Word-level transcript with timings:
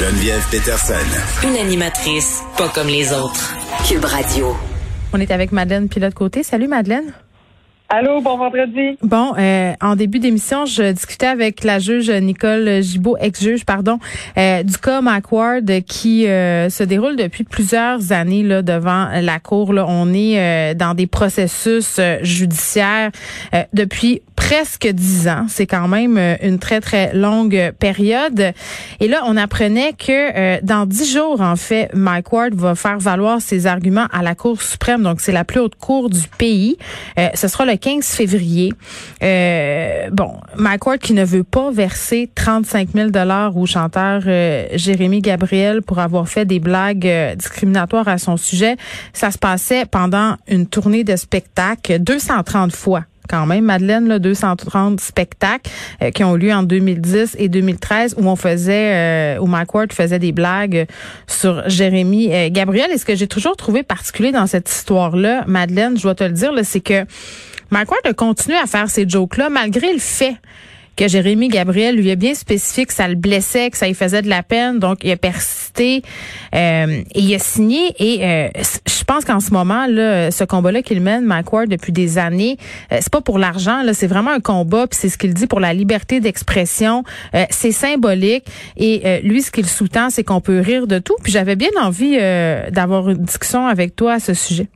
Geneviève 0.00 0.42
Peterson. 0.50 1.46
Une 1.46 1.56
animatrice 1.58 2.42
pas 2.56 2.70
comme 2.70 2.86
les 2.86 3.12
autres. 3.12 3.54
Cube 3.86 4.06
Radio. 4.06 4.56
On 5.12 5.20
est 5.20 5.30
avec 5.30 5.52
Madeleine 5.52 5.90
Pilote-Côté. 5.90 6.42
Salut 6.42 6.68
Madeleine. 6.68 7.12
Allô, 7.90 8.22
bon 8.22 8.38
vendredi. 8.38 8.96
Bon, 9.02 9.34
euh, 9.36 9.72
en 9.82 9.96
début 9.96 10.20
d'émission, 10.20 10.64
je 10.64 10.92
discutais 10.92 11.26
avec 11.26 11.64
la 11.64 11.80
juge 11.80 12.08
Nicole 12.08 12.82
Gibault, 12.82 13.18
ex-juge, 13.18 13.66
pardon, 13.66 13.98
euh, 14.38 14.62
du 14.62 14.78
cas 14.78 15.02
McWard 15.02 15.82
qui 15.86 16.26
euh, 16.28 16.70
se 16.70 16.82
déroule 16.82 17.16
depuis 17.16 17.44
plusieurs 17.44 18.12
années 18.12 18.42
là, 18.42 18.62
devant 18.62 19.08
la 19.20 19.38
cour. 19.38 19.74
Là. 19.74 19.84
On 19.86 20.14
est 20.14 20.74
dans 20.76 20.94
des 20.94 21.08
processus 21.08 22.00
judiciaires 22.22 23.10
depuis 23.74 24.22
presque 24.40 24.88
dix 24.88 25.28
ans. 25.28 25.46
C'est 25.48 25.66
quand 25.66 25.86
même 25.86 26.18
une 26.42 26.58
très, 26.58 26.80
très 26.80 27.12
longue 27.14 27.72
période. 27.78 28.52
Et 28.98 29.06
là, 29.06 29.22
on 29.26 29.36
apprenait 29.36 29.92
que 29.92 30.60
dans 30.64 30.86
dix 30.86 31.12
jours, 31.12 31.40
en 31.40 31.56
fait, 31.56 31.90
Mike 31.94 32.32
Ward 32.32 32.54
va 32.54 32.74
faire 32.74 32.98
valoir 32.98 33.40
ses 33.40 33.66
arguments 33.66 34.06
à 34.12 34.22
la 34.22 34.34
Cour 34.34 34.62
suprême. 34.62 35.02
Donc, 35.02 35.20
c'est 35.20 35.32
la 35.32 35.44
plus 35.44 35.60
haute 35.60 35.76
cour 35.76 36.10
du 36.10 36.26
pays. 36.38 36.76
ce 37.34 37.48
sera 37.48 37.66
le 37.66 37.76
15 37.76 38.04
février. 38.06 38.72
Euh, 39.22 40.08
bon, 40.10 40.32
Mike 40.56 40.86
Ward 40.86 40.98
qui 40.98 41.12
ne 41.12 41.24
veut 41.24 41.44
pas 41.44 41.70
verser 41.70 42.30
35 42.34 42.90
000 42.94 43.10
dollars 43.10 43.56
au 43.56 43.66
chanteur 43.66 44.22
euh, 44.26 44.66
Jérémy 44.74 45.20
Gabriel 45.20 45.82
pour 45.82 45.98
avoir 45.98 46.28
fait 46.28 46.44
des 46.44 46.60
blagues 46.60 47.06
euh, 47.06 47.34
discriminatoires 47.34 48.08
à 48.08 48.18
son 48.18 48.36
sujet. 48.36 48.76
Ça 49.12 49.30
se 49.30 49.38
passait 49.38 49.84
pendant 49.86 50.36
une 50.48 50.66
tournée 50.66 51.04
de 51.04 51.16
spectacle 51.16 51.98
230 51.98 52.72
fois 52.74 53.04
quand 53.30 53.46
même, 53.46 53.64
Madeleine, 53.64 54.08
là, 54.08 54.18
230 54.18 55.00
spectacles 55.00 55.70
qui 56.12 56.24
ont 56.24 56.34
lieu 56.34 56.52
en 56.52 56.64
2010 56.64 57.36
et 57.38 57.48
2013 57.48 58.16
où 58.18 58.28
on 58.28 58.34
faisait, 58.34 59.38
où 59.38 59.46
Mike 59.46 59.92
faisait 59.92 60.18
des 60.18 60.32
blagues 60.32 60.86
sur 61.28 61.62
Jérémy 61.68 62.50
Gabriel. 62.50 62.90
Et 62.90 62.98
ce 62.98 63.04
que 63.04 63.14
j'ai 63.14 63.28
toujours 63.28 63.56
trouvé 63.56 63.84
particulier 63.84 64.32
dans 64.32 64.46
cette 64.46 64.68
histoire-là, 64.68 65.44
Madeleine, 65.46 65.96
je 65.96 66.02
dois 66.02 66.16
te 66.16 66.24
le 66.24 66.32
dire, 66.32 66.52
c'est 66.64 66.80
que 66.80 67.04
Mike 67.70 67.88
a 68.04 68.12
continué 68.12 68.58
à 68.58 68.66
faire 68.66 68.90
ces 68.90 69.08
jokes-là 69.08 69.48
malgré 69.48 69.92
le 69.92 70.00
fait 70.00 70.34
que 70.96 71.08
Jérémy 71.08 71.48
Gabriel 71.48 71.96
lui 71.96 72.10
a 72.10 72.14
bien 72.14 72.34
spécifié 72.34 72.86
que 72.86 72.92
ça 72.92 73.08
le 73.08 73.14
blessait, 73.14 73.70
que 73.70 73.76
ça 73.76 73.86
lui 73.86 73.94
faisait 73.94 74.22
de 74.22 74.28
la 74.28 74.42
peine, 74.42 74.78
donc 74.78 74.98
il 75.02 75.10
a 75.10 75.16
persisté 75.16 76.02
euh, 76.54 77.02
et 77.14 77.20
il 77.20 77.34
a 77.34 77.38
signé. 77.38 77.94
Et 77.98 78.24
euh, 78.24 78.48
je 78.86 79.04
pense 79.04 79.24
qu'en 79.24 79.40
ce 79.40 79.52
moment, 79.52 79.86
là, 79.86 80.30
ce 80.30 80.44
combat-là 80.44 80.82
qu'il 80.82 81.00
mène, 81.00 81.24
Mike 81.24 81.52
Ward, 81.52 81.68
depuis 81.68 81.92
des 81.92 82.18
années, 82.18 82.56
euh, 82.92 82.98
c'est 83.00 83.10
pas 83.10 83.20
pour 83.20 83.38
l'argent, 83.38 83.82
là, 83.82 83.94
c'est 83.94 84.06
vraiment 84.06 84.30
un 84.30 84.40
combat, 84.40 84.86
puis 84.86 84.98
c'est 85.00 85.08
ce 85.08 85.18
qu'il 85.18 85.34
dit 85.34 85.46
pour 85.46 85.60
la 85.60 85.72
liberté 85.72 86.20
d'expression. 86.20 87.04
c'est 87.50 87.72
symbolique. 87.72 88.44
Et 88.76 89.20
lui, 89.22 89.42
ce 89.42 89.50
qu'il 89.50 89.66
sous-tend, 89.66 90.10
c'est 90.10 90.24
qu'on 90.24 90.40
peut 90.40 90.60
rire 90.60 90.86
de 90.86 90.98
tout. 90.98 91.16
Puis 91.22 91.32
j'avais 91.32 91.56
bien 91.56 91.70
envie 91.80 92.16
d'avoir 92.70 93.08
une 93.10 93.24
discussion 93.24 93.66
avec 93.66 93.96
toi 93.96 94.14
à 94.14 94.20
ce 94.20 94.34
sujet. 94.34 94.68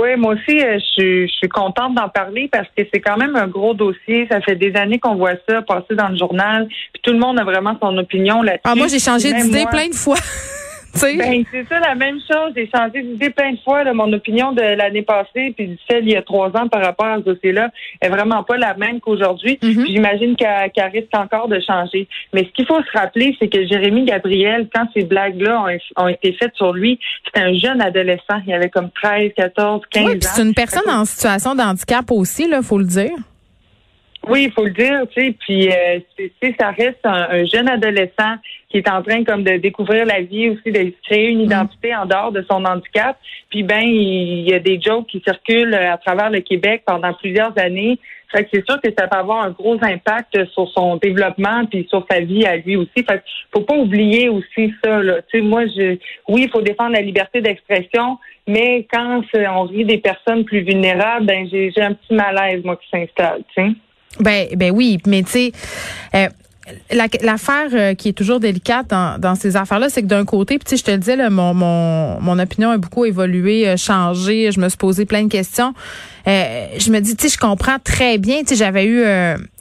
Oui, 0.00 0.14
moi 0.16 0.34
aussi, 0.34 0.60
euh, 0.60 0.78
je, 0.96 1.26
suis 1.26 1.48
contente 1.48 1.94
d'en 1.94 2.08
parler 2.08 2.48
parce 2.50 2.68
que 2.76 2.84
c'est 2.92 3.00
quand 3.00 3.16
même 3.16 3.34
un 3.34 3.48
gros 3.48 3.74
dossier. 3.74 4.28
Ça 4.30 4.40
fait 4.40 4.54
des 4.54 4.74
années 4.76 5.00
qu'on 5.00 5.16
voit 5.16 5.34
ça 5.48 5.62
passer 5.62 5.96
dans 5.96 6.08
le 6.08 6.16
journal. 6.16 6.68
Puis 6.92 7.02
tout 7.02 7.12
le 7.12 7.18
monde 7.18 7.38
a 7.40 7.44
vraiment 7.44 7.76
son 7.82 7.96
opinion 7.98 8.42
là-dessus. 8.42 8.62
Ah, 8.64 8.76
moi, 8.76 8.86
j'ai 8.86 9.00
changé 9.00 9.32
d'idée 9.32 9.66
plein 9.70 9.88
de 9.88 9.94
fois. 9.94 10.16
Ben, 10.94 11.44
c'est 11.50 11.66
ça 11.68 11.80
la 11.80 11.94
même 11.94 12.18
chose. 12.18 12.52
J'ai 12.56 12.68
changé 12.74 13.02
d'idée 13.02 13.30
plein 13.30 13.52
de 13.52 13.58
fois. 13.58 13.84
Là, 13.84 13.92
mon 13.94 14.12
opinion 14.12 14.52
de 14.52 14.62
l'année 14.62 15.02
passée 15.02 15.52
puis 15.56 15.78
celle 15.88 16.04
il 16.04 16.12
y 16.12 16.16
a 16.16 16.22
trois 16.22 16.48
ans 16.56 16.68
par 16.68 16.82
rapport 16.82 17.06
à 17.06 17.18
ce 17.18 17.22
dossier-là 17.22 17.70
est 18.00 18.08
vraiment 18.08 18.42
pas 18.42 18.56
la 18.56 18.74
même 18.74 19.00
qu'aujourd'hui. 19.00 19.58
Mhm. 19.62 19.86
J'imagine 19.86 20.36
qu'elle 20.36 20.90
risque 20.92 21.14
encore 21.14 21.48
de 21.48 21.60
changer. 21.60 22.08
Mais 22.32 22.44
ce 22.44 22.50
qu'il 22.50 22.66
faut 22.66 22.82
se 22.82 22.98
rappeler, 22.98 23.36
c'est 23.38 23.48
que 23.48 23.66
Jérémy 23.66 24.04
Gabriel, 24.04 24.68
quand 24.74 24.86
ces 24.94 25.04
blagues-là 25.04 25.64
ont, 25.96 26.08
été 26.08 26.32
faites 26.32 26.54
sur 26.56 26.72
lui, 26.72 26.98
c'était 27.26 27.44
un 27.44 27.54
jeune 27.54 27.80
adolescent. 27.80 28.40
Il 28.46 28.52
avait 28.52 28.70
comme 28.70 28.90
13, 28.90 29.32
14, 29.36 29.82
15 29.90 30.04
oui, 30.04 30.18
C'est 30.20 30.42
une 30.42 30.54
personne 30.54 30.88
en 30.88 31.04
situation 31.04 31.54
de 31.54 31.60
handicap 31.60 32.10
aussi, 32.10 32.48
là, 32.48 32.62
faut 32.62 32.78
le 32.78 32.84
dire. 32.84 33.16
Oui, 34.28 34.44
il 34.44 34.52
faut 34.52 34.64
le 34.64 34.70
dire, 34.70 35.02
tu 35.10 35.20
sais, 35.20 35.34
puis 35.38 35.70
euh, 35.70 36.00
ça 36.58 36.70
reste 36.70 37.04
un, 37.04 37.44
jeune 37.44 37.68
adolescent 37.68 38.36
qui 38.68 38.78
est 38.78 38.88
en 38.88 39.02
train 39.02 39.24
comme 39.24 39.42
de 39.42 39.56
découvrir 39.56 40.04
la 40.04 40.20
vie 40.20 40.50
aussi, 40.50 40.70
de 40.70 40.92
créer 41.04 41.30
une 41.30 41.40
mm. 41.40 41.46
identité 41.46 41.94
en 41.94 42.04
dehors 42.04 42.32
de 42.32 42.44
son 42.50 42.64
handicap. 42.64 43.16
Puis 43.50 43.62
ben, 43.62 43.80
il, 43.80 44.48
y 44.48 44.52
a 44.52 44.58
des 44.58 44.80
jokes 44.80 45.06
qui 45.06 45.22
circulent 45.24 45.74
à 45.74 45.96
travers 45.96 46.30
le 46.30 46.40
Québec 46.40 46.82
pendant 46.86 47.14
plusieurs 47.14 47.58
années. 47.58 47.98
Fait 48.30 48.44
que 48.44 48.50
c'est 48.52 48.64
sûr 48.66 48.78
que 48.82 48.90
ça 48.96 49.08
peut 49.08 49.16
avoir 49.16 49.42
un 49.44 49.50
gros 49.50 49.78
impact 49.80 50.44
sur 50.52 50.68
son 50.72 50.96
développement 50.96 51.64
puis 51.64 51.86
sur 51.88 52.06
sa 52.10 52.20
vie 52.20 52.44
à 52.44 52.56
lui 52.56 52.76
aussi. 52.76 52.90
Fait 52.96 53.04
que 53.04 53.22
faut 53.52 53.62
pas 53.62 53.76
oublier 53.76 54.28
aussi 54.28 54.74
ça. 54.84 55.02
Là. 55.02 55.22
Tu 55.22 55.38
sais, 55.38 55.40
moi, 55.40 55.64
je, 55.66 55.96
oui, 56.28 56.42
il 56.42 56.50
faut 56.50 56.60
défendre 56.60 56.92
la 56.92 57.00
liberté 57.00 57.40
d'expression, 57.40 58.18
mais 58.46 58.86
quand 58.92 59.22
on 59.34 59.62
rit 59.62 59.86
des 59.86 59.96
personnes 59.96 60.44
plus 60.44 60.60
vulnérables, 60.60 61.24
ben 61.24 61.48
j'ai 61.50 61.72
un 61.80 61.94
petit 61.94 62.12
malaise 62.12 62.62
moi 62.64 62.76
qui 62.76 62.88
s'installe. 62.90 63.42
Tu 63.54 63.62
sais. 63.62 63.70
Ben, 64.20 64.48
ben 64.56 64.72
oui, 64.72 64.98
mais 65.06 65.22
tu 65.22 65.30
sais. 65.30 65.52
Euh, 66.14 66.28
L'affaire 66.90 67.68
euh, 67.72 67.94
qui 67.94 68.10
est 68.10 68.12
toujours 68.12 68.40
délicate 68.40 68.88
dans, 68.88 69.18
dans 69.18 69.34
ces 69.34 69.56
affaires-là, 69.56 69.88
c'est 69.88 70.02
que 70.02 70.06
d'un 70.06 70.24
côté, 70.24 70.58
puis 70.58 70.76
je 70.76 70.82
te 70.82 70.90
le 70.90 70.98
disais, 70.98 71.16
là, 71.16 71.30
mon, 71.30 71.54
mon, 71.54 72.20
mon 72.20 72.38
opinion 72.38 72.70
a 72.70 72.76
beaucoup 72.76 73.04
évolué, 73.04 73.66
euh, 73.68 73.76
changé. 73.76 74.52
Je 74.52 74.60
me 74.60 74.68
suis 74.68 74.76
posé 74.76 75.06
plein 75.06 75.22
de 75.22 75.28
questions. 75.28 75.72
Euh, 76.26 76.66
je 76.78 76.90
me 76.90 77.00
dis, 77.00 77.16
tu 77.16 77.28
sais, 77.28 77.34
je 77.34 77.38
comprends 77.38 77.78
très 77.82 78.18
bien. 78.18 78.40
Tu 78.40 78.48
sais, 78.48 78.56
j'avais 78.56 78.84
eu 78.84 79.02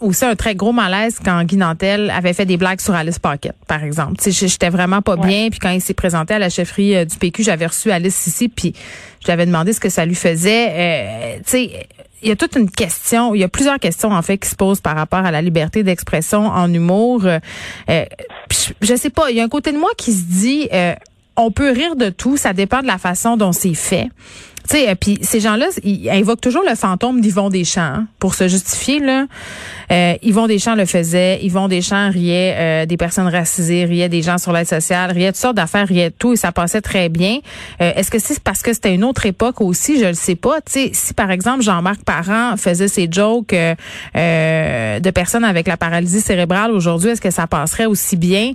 aussi 0.01 0.25
un 0.25 0.35
très 0.35 0.53
gros 0.53 0.73
malaise 0.73 1.17
quand 1.23 1.41
Guy 1.43 1.55
Nantel 1.55 2.09
avait 2.09 2.33
fait 2.33 2.45
des 2.45 2.57
blagues 2.57 2.81
sur 2.81 2.93
Alice 2.93 3.19
Paquette, 3.19 3.55
par 3.67 3.83
exemple. 3.83 4.17
Tu 4.21 4.33
sais, 4.33 4.47
j'étais 4.47 4.69
vraiment 4.69 5.01
pas 5.01 5.15
bien. 5.15 5.47
Puis 5.49 5.59
quand 5.59 5.69
il 5.69 5.81
s'est 5.81 5.93
présenté 5.93 6.33
à 6.33 6.39
la 6.39 6.49
chefferie 6.49 7.05
du 7.05 7.15
PQ, 7.15 7.43
j'avais 7.43 7.67
reçu 7.67 7.89
Alice 7.89 8.27
ici, 8.27 8.49
puis 8.49 8.73
je 9.21 9.25
lui 9.27 9.31
avais 9.31 9.45
demandé 9.45 9.71
ce 9.71 9.79
que 9.79 9.89
ça 9.89 10.05
lui 10.05 10.15
faisait. 10.15 11.39
tu 11.45 11.51
sais 11.51 11.87
il 12.21 12.29
y 12.29 12.31
a 12.31 12.35
toute 12.35 12.55
une 12.55 12.69
question, 12.69 13.35
il 13.35 13.41
y 13.41 13.43
a 13.43 13.47
plusieurs 13.47 13.79
questions 13.79 14.11
en 14.11 14.21
fait 14.21 14.37
qui 14.37 14.49
se 14.49 14.55
posent 14.55 14.81
par 14.81 14.95
rapport 14.95 15.19
à 15.19 15.31
la 15.31 15.41
liberté 15.41 15.83
d'expression 15.83 16.47
en 16.47 16.73
humour. 16.73 17.25
Euh, 17.25 18.05
je, 18.81 18.95
sais 18.95 19.09
pas, 19.09 19.29
il 19.29 19.37
y 19.37 19.39
a 19.39 19.43
un 19.43 19.49
côté 19.49 19.71
de 19.71 19.77
moi 19.77 19.89
qui 19.97 20.13
se 20.13 20.23
dit 20.23 20.67
euh, 20.73 20.93
on 21.35 21.51
peut 21.51 21.71
rire 21.71 21.95
de 21.95 22.09
tout, 22.09 22.35
ça 22.35 22.53
dépend 22.53 22.81
de 22.81 22.87
la 22.87 22.97
façon 22.97 23.37
dont 23.37 23.51
c'est 23.51 23.75
fait. 23.75 24.09
Tu 24.69 24.75
sais, 24.75 24.95
puis 24.95 25.19
ces 25.21 25.39
gens-là, 25.39 25.67
ils 25.83 26.09
invoquent 26.09 26.41
toujours 26.41 26.63
le 26.67 26.75
fantôme 26.75 27.21
d'Yvon 27.21 27.49
Deschamps 27.49 27.81
hein, 27.81 28.07
pour 28.19 28.35
se 28.35 28.47
justifier. 28.49 28.99
Là, 28.99 29.25
euh, 29.91 30.15
Yvon 30.21 30.47
Deschamps 30.47 30.75
le 30.75 30.85
faisait. 30.85 31.39
Yvon 31.41 31.69
Deschamps 31.69 32.09
riait 32.09 32.55
euh, 32.57 32.85
des 32.85 32.97
personnes 32.97 33.27
racisées, 33.27 33.85
riait 33.85 34.09
des 34.09 34.21
gens 34.21 34.37
sur 34.37 34.51
l'aide 34.51 34.67
sociale, 34.67 35.11
riait 35.11 35.31
toutes 35.31 35.41
sortes 35.41 35.55
d'affaires, 35.55 35.87
riait 35.87 36.11
tout 36.11 36.33
et 36.33 36.35
ça 36.35 36.51
passait 36.51 36.81
très 36.81 37.07
bien. 37.07 37.39
Euh, 37.81 37.93
est-ce 37.95 38.11
que 38.11 38.19
c'est 38.19 38.39
parce 38.41 38.61
que 38.61 38.73
c'était 38.73 38.93
une 38.93 39.05
autre 39.05 39.25
époque 39.25 39.61
aussi? 39.61 39.99
Je 39.99 40.07
le 40.07 40.13
sais 40.13 40.35
pas. 40.35 40.57
Si 40.65 41.13
par 41.15 41.31
exemple 41.31 41.61
Jean-Marc 41.61 42.03
Parent 42.03 42.57
faisait 42.57 42.89
ses 42.89 43.07
jokes 43.09 43.53
euh, 43.53 44.99
de 44.99 45.11
personnes 45.11 45.45
avec 45.45 45.67
la 45.67 45.77
paralysie 45.77 46.21
cérébrale 46.21 46.71
aujourd'hui, 46.71 47.11
est-ce 47.11 47.21
que 47.21 47.31
ça 47.31 47.47
passerait 47.47 47.85
aussi 47.85 48.17
bien? 48.17 48.51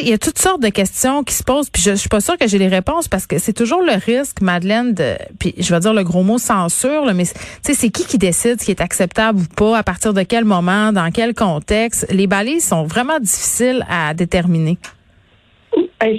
Il 0.00 0.08
y 0.08 0.12
a 0.12 0.18
toutes 0.18 0.38
sortes 0.38 0.62
de 0.62 0.68
questions 0.68 1.22
qui 1.24 1.34
se 1.34 1.42
posent, 1.42 1.70
puis 1.70 1.82
je, 1.82 1.94
suis 1.94 2.08
pas 2.08 2.20
sûre 2.20 2.36
que 2.38 2.46
j'ai 2.46 2.58
les 2.58 2.68
réponses 2.68 3.08
parce 3.08 3.26
que 3.26 3.38
c'est 3.38 3.52
toujours 3.52 3.82
le 3.82 3.92
risque, 3.92 4.40
Madeleine, 4.40 4.94
de, 4.94 5.16
puis 5.38 5.54
je 5.58 5.74
vais 5.74 5.80
dire 5.80 5.94
le 5.94 6.04
gros 6.04 6.22
mot 6.22 6.38
censure, 6.38 7.04
là, 7.04 7.14
mais 7.14 7.24
c'est 7.62 7.90
qui 7.90 8.04
qui 8.04 8.18
décide 8.18 8.60
ce 8.60 8.66
qui 8.66 8.70
est 8.70 8.80
acceptable 8.80 9.40
ou 9.40 9.54
pas, 9.54 9.78
à 9.78 9.82
partir 9.82 10.14
de 10.14 10.22
quel 10.22 10.44
moment, 10.44 10.92
dans 10.92 11.10
quel 11.10 11.34
contexte? 11.34 12.06
Les 12.10 12.26
balises 12.26 12.66
sont 12.66 12.84
vraiment 12.84 13.18
difficiles 13.20 13.84
à 13.88 14.14
déterminer 14.14 14.78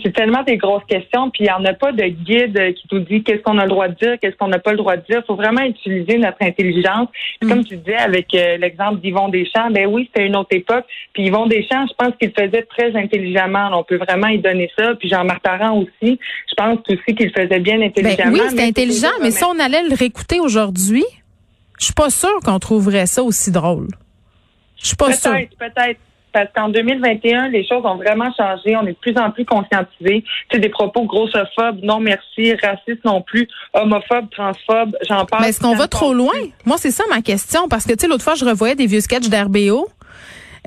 c'est 0.04 0.14
tellement 0.14 0.44
des 0.44 0.58
grosses 0.58 0.84
questions, 0.88 1.30
puis 1.30 1.44
il 1.44 1.48
n'y 1.48 1.52
en 1.52 1.64
a 1.66 1.74
pas 1.74 1.92
de 1.92 2.06
guide 2.06 2.74
qui 2.76 2.88
nous 2.92 3.00
dit 3.00 3.24
qu'est-ce 3.24 3.42
qu'on 3.42 3.58
a 3.58 3.64
le 3.64 3.70
droit 3.70 3.88
de 3.88 3.96
dire, 3.96 4.16
qu'est-ce 4.20 4.36
qu'on 4.36 4.48
n'a 4.48 4.60
pas 4.60 4.72
le 4.72 4.78
droit 4.78 4.98
de 4.98 5.04
dire. 5.04 5.22
Il 5.24 5.26
faut 5.26 5.36
vraiment 5.36 5.62
utiliser 5.62 6.18
notre 6.18 6.42
intelligence. 6.42 7.10
Mm. 7.42 7.50
Comme 7.50 7.64
tu 7.64 7.78
disais 7.78 7.96
avec 7.96 8.34
euh, 8.34 8.58
l'exemple 8.58 9.00
d'Yvon 9.02 9.30
Deschamps, 9.30 9.70
ben 9.72 9.88
oui, 9.88 10.10
c'était 10.12 10.28
une 10.28 10.36
autre 10.36 10.50
époque. 10.52 10.86
Puis 11.14 11.28
Yvon 11.28 11.48
Deschamps, 11.48 11.86
je 11.88 11.94
pense 11.98 12.14
qu'il 12.20 12.32
faisait 12.32 12.64
très 12.64 12.96
intelligemment. 12.96 13.70
On 13.74 13.84
peut 13.84 13.98
vraiment 13.98 14.28
y 14.28 14.40
donner 14.40 14.72
ça. 14.78 14.96
Puis 14.96 15.10
Jean-Marc 15.10 15.42
Parent 15.42 15.78
aussi, 15.78 16.20
je 16.50 16.56
pense 16.56 16.80
aussi 16.90 17.16
qu'il 17.16 17.32
faisait 17.32 17.60
bien 17.60 17.78
ben 17.78 17.86
intelligemment. 17.86 18.34
oui, 18.34 18.42
c'était 18.50 18.64
intelligent, 18.64 19.14
mais 19.22 19.32
si 19.32 19.44
on 19.44 19.60
allait 19.60 19.84
le 19.88 19.96
réécouter 19.96 20.40
aujourd'hui, 20.40 21.06
je 21.80 21.86
suis 21.86 21.94
pas 21.94 22.10
sûre 22.10 22.40
qu'on 22.44 22.60
trouverait 22.60 23.06
ça 23.06 23.24
aussi 23.24 23.52
drôle. 23.52 23.88
Je 24.78 24.88
suis 24.88 24.96
pas 24.96 25.12
sûre. 25.12 25.32
Peut-être, 25.32 25.58
peut-être 25.58 26.00
parce 26.36 26.50
qu'en 26.54 26.68
2021, 26.68 27.48
les 27.48 27.66
choses 27.66 27.86
ont 27.86 27.96
vraiment 27.96 28.30
changé. 28.36 28.76
On 28.76 28.86
est 28.86 28.92
de 28.92 28.98
plus 28.98 29.18
en 29.18 29.32
plus 29.32 29.46
conscientisés. 29.46 30.26
C'est 30.52 30.60
des 30.60 30.68
propos 30.68 31.06
grossophobes, 31.06 31.80
non 31.82 32.02
merci, 32.02 32.54
racistes 32.56 33.06
non 33.06 33.22
plus, 33.22 33.48
homophobes, 33.74 34.30
transphobes, 34.32 34.98
j'en 35.08 35.26
parle. 35.26 35.44
Mais 35.44 35.50
est-ce 35.50 35.62
qu'on 35.62 35.76
va 35.76 35.88
trop 35.88 36.14
loin? 36.14 36.34
Moi, 36.66 36.76
c'est 36.78 36.92
ça 36.92 37.06
ma 37.10 37.22
question. 37.22 37.70
Parce 37.70 37.86
que, 37.86 37.94
tu 37.94 38.02
sais, 38.02 38.08
l'autre 38.10 38.26
fois, 38.26 38.36
je 38.36 38.44
revoyais 38.44 38.76
des 38.76 38.86
vieux 38.86 39.00
sketchs 39.00 39.30
d'RBO. 39.30 39.88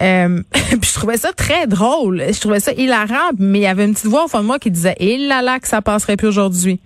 Euh, 0.00 0.40
puis 0.52 0.90
je 0.90 0.94
trouvais 0.94 1.18
ça 1.18 1.34
très 1.34 1.66
drôle. 1.66 2.22
Je 2.32 2.40
trouvais 2.40 2.60
ça 2.60 2.72
hilarant, 2.72 3.32
mais 3.38 3.58
il 3.58 3.62
y 3.62 3.66
avait 3.66 3.84
une 3.84 3.92
petite 3.92 4.06
voix 4.06 4.24
au 4.24 4.28
fond 4.28 4.40
de 4.40 4.46
moi 4.46 4.58
qui 4.58 4.70
disait, 4.70 4.94
eh 4.98 5.18
là 5.18 5.42
là, 5.42 5.60
que 5.60 5.68
ça 5.68 5.82
passerait 5.82 6.16
plus 6.16 6.28
aujourd'hui. 6.28 6.80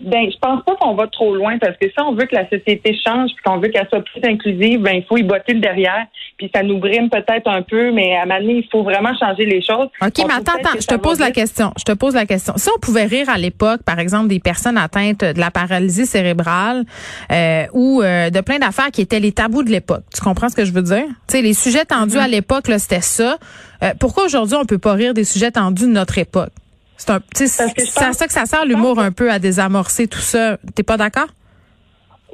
Ben, 0.00 0.30
je 0.30 0.38
pense 0.38 0.62
pas 0.64 0.76
qu'on 0.76 0.94
va 0.94 1.06
trop 1.08 1.34
loin 1.34 1.58
parce 1.58 1.76
que 1.76 1.86
si 1.86 2.00
on 2.00 2.14
veut 2.14 2.26
que 2.26 2.34
la 2.34 2.48
société 2.48 2.96
change 3.06 3.30
puis 3.34 3.42
qu'on 3.44 3.58
veut 3.58 3.68
qu'elle 3.68 3.88
soit 3.88 4.02
plus 4.02 4.22
inclusive, 4.24 4.80
ben 4.80 4.92
il 4.92 5.04
faut 5.04 5.16
y 5.16 5.22
botter 5.22 5.54
le 5.54 5.60
derrière. 5.60 6.06
Puis 6.38 6.50
ça 6.54 6.62
nous 6.62 6.78
brime 6.78 7.10
peut-être 7.10 7.46
un 7.48 7.62
peu, 7.62 7.92
mais 7.92 8.16
à 8.16 8.24
donné, 8.24 8.58
il 8.58 8.68
faut 8.70 8.82
vraiment 8.82 9.12
changer 9.18 9.44
les 9.44 9.60
choses. 9.62 9.88
OK, 10.00 10.18
mais 10.18 10.34
attends, 10.34 10.52
attends, 10.58 10.80
je 10.80 10.86
te 10.86 10.94
pose 10.96 11.20
la 11.20 11.30
question. 11.30 11.72
Je 11.78 11.84
te 11.84 11.92
pose 11.92 12.14
la 12.14 12.24
question. 12.26 12.54
Si 12.56 12.68
on 12.74 12.78
pouvait 12.80 13.04
rire 13.04 13.28
à 13.28 13.36
l'époque, 13.36 13.82
par 13.84 13.98
exemple, 13.98 14.28
des 14.28 14.40
personnes 14.40 14.78
atteintes 14.78 15.24
de 15.24 15.38
la 15.38 15.50
paralysie 15.50 16.06
cérébrale 16.06 16.84
euh, 17.30 17.66
ou 17.72 18.02
euh, 18.02 18.30
de 18.30 18.40
plein 18.40 18.58
d'affaires 18.58 18.90
qui 18.90 19.02
étaient 19.02 19.20
les 19.20 19.32
tabous 19.32 19.62
de 19.62 19.70
l'époque. 19.70 20.04
Tu 20.14 20.20
comprends 20.22 20.48
ce 20.48 20.56
que 20.56 20.64
je 20.64 20.72
veux 20.72 20.82
dire? 20.82 21.04
Tu 21.28 21.36
sais, 21.36 21.42
les 21.42 21.54
sujets 21.54 21.84
tendus 21.84 22.16
mm-hmm. 22.16 22.24
à 22.24 22.28
l'époque, 22.28 22.68
là, 22.68 22.78
c'était 22.78 23.00
ça. 23.00 23.36
Euh, 23.82 23.92
pourquoi 23.98 24.24
aujourd'hui 24.24 24.56
on 24.56 24.64
peut 24.64 24.78
pas 24.78 24.94
rire 24.94 25.14
des 25.14 25.24
sujets 25.24 25.50
tendus 25.50 25.86
de 25.86 25.92
notre 25.92 26.18
époque? 26.18 26.52
C'est 27.00 27.12
un, 27.12 27.20
c'est 27.32 28.04
à 28.04 28.12
ça 28.12 28.26
que 28.26 28.32
ça 28.32 28.44
sert 28.44 28.66
l'humour 28.66 28.98
un 28.98 29.10
peu 29.10 29.30
à 29.30 29.38
désamorcer 29.38 30.06
tout 30.06 30.18
ça. 30.18 30.58
T'es 30.74 30.82
pas 30.82 30.98
d'accord? 30.98 31.28